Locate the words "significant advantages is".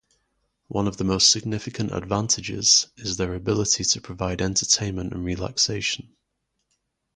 1.31-3.17